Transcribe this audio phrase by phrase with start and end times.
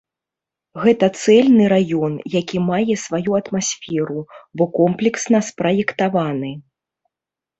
[0.83, 4.19] Гэта цэльны раён, які мае сваю атмасферу,
[4.61, 6.51] бо комплексна спраектаваны.